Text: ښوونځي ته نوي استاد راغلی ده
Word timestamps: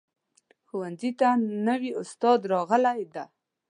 ښوونځي 0.67 1.11
ته 1.19 1.27
نوي 1.67 1.91
استاد 2.01 2.39
راغلی 2.53 3.01
ده 3.13 3.23